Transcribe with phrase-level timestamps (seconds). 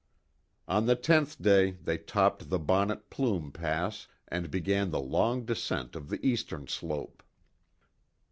[0.67, 5.95] On the tenth day they topped the Bonnet Plume pass and began the long descent
[5.95, 7.21] of the eastern slope.